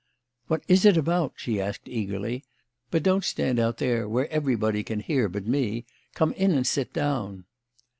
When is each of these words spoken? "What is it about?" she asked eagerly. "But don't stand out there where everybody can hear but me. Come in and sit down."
"What 0.47 0.63
is 0.67 0.83
it 0.83 0.97
about?" 0.97 1.33
she 1.35 1.61
asked 1.61 1.87
eagerly. 1.87 2.43
"But 2.89 3.03
don't 3.03 3.23
stand 3.23 3.59
out 3.59 3.77
there 3.77 4.09
where 4.09 4.27
everybody 4.31 4.81
can 4.83 4.99
hear 5.01 5.29
but 5.29 5.45
me. 5.45 5.85
Come 6.15 6.31
in 6.33 6.53
and 6.53 6.65
sit 6.65 6.91
down." 6.91 7.45